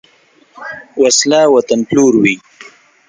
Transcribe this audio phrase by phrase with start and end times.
[1.01, 2.35] وسله وطن پلوروي